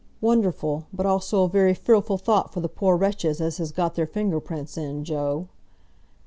"Wonderful, 0.19 0.87
but 0.91 1.05
also 1.05 1.43
a 1.43 1.47
very 1.47 1.75
fearful 1.75 2.17
thought 2.17 2.51
for 2.51 2.59
the 2.59 2.67
poor 2.67 2.97
wretches 2.97 3.39
as 3.39 3.59
has 3.59 3.71
got 3.71 3.93
their 3.93 4.07
finger 4.07 4.39
prints 4.39 4.75
in, 4.75 5.03
Joe." 5.03 5.47